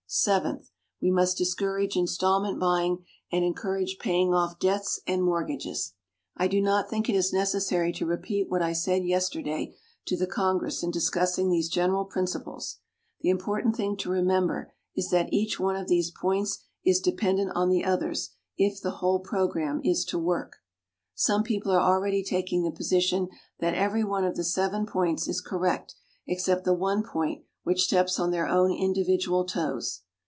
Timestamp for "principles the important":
12.03-13.77